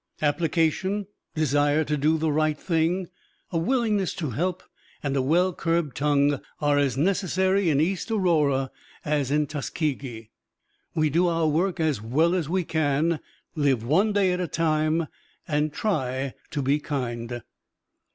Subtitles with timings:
[0.23, 1.05] Application,
[1.35, 3.07] desire to do the right thing,
[3.51, 4.63] a willingness to help,
[5.03, 8.71] and a well curbed tongue are as necessary in East Aurora
[9.05, 10.31] as in Tuskegee.
[10.95, 13.19] We do our work as well as we can,
[13.55, 15.05] live one day at a time,
[15.47, 17.43] and try to be kind.